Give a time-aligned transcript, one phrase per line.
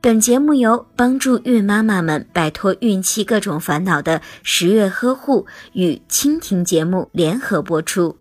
[0.00, 8.16] 本节目由帮助孕妈妈们摆脱孕期各种烦恼的十月呵护与蜻蜓节目联合播出。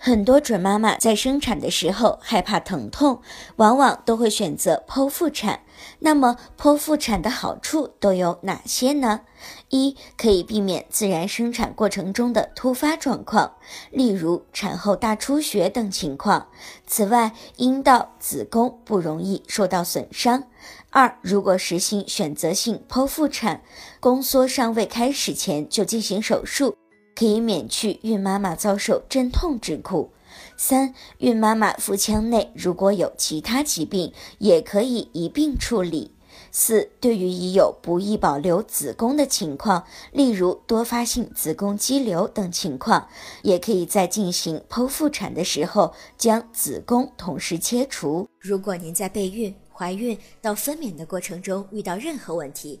[0.00, 3.20] 很多准妈妈在生产的时候害怕疼痛，
[3.56, 5.62] 往往都会选择剖腹产。
[5.98, 9.22] 那么，剖腹产的好处都有哪些呢？
[9.70, 13.56] 一、可以避免自然生产过程中的突发状况，
[13.90, 16.46] 例如产后大出血等情况。
[16.86, 20.44] 此外，阴道、子宫不容易受到损伤。
[20.90, 23.62] 二、如果实行选择性剖腹产，
[23.98, 26.76] 宫缩尚未开始前就进行手术。
[27.18, 30.12] 可以免去孕妈妈遭受阵痛之苦。
[30.56, 36.12] 三、孕妈妈腹腔内如果有其他疾病，也可以一并处理。
[36.52, 43.08] 四、对于已有不易保留子宫的情况，例如多发性子宫肌瘤等情况，
[43.42, 48.28] 也可以在进行剖腹产的时候将子宫同时切除。
[48.38, 52.80] 如果您在备孕、怀孕到分娩的过程中遇到任何问题，